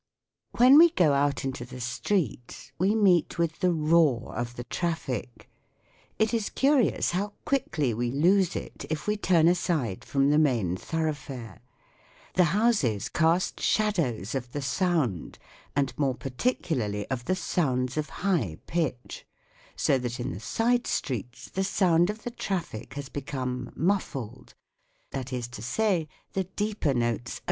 [0.57, 5.47] When we go out into the street we meet with the roar of the traffic.
[6.17, 10.75] It is curious how quickly we lose it if we turn aside from the main
[10.75, 11.59] thoroughfare.
[12.33, 15.37] The houses cast shadows of the sound,
[15.75, 19.27] and more parti cularly of the sounds of high pitch;
[19.75, 24.55] so that in the side streets the sound of the traffic has become "muffled,"
[25.11, 27.39] that is to say, the deeper notes only are left.